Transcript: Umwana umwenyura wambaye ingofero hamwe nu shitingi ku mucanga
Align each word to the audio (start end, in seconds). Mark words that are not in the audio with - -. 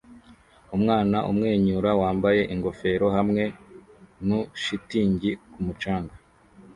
Umwana 0.75 1.17
umwenyura 1.31 1.89
wambaye 2.01 2.41
ingofero 2.53 3.07
hamwe 3.15 3.43
nu 4.27 4.39
shitingi 4.63 5.31
ku 5.51 5.59
mucanga 5.65 6.15